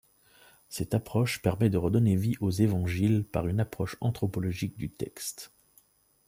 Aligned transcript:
Cette 0.67 0.95
approche 0.95 1.43
permet 1.43 1.69
de 1.69 1.77
redonner 1.77 2.15
vie 2.15 2.33
aux 2.39 2.49
Évangiles 2.49 3.23
par 3.23 3.45
une 3.47 3.59
approche 3.59 3.97
anthropologique 4.01 4.75
du 4.75 4.89
texte. 4.89 5.51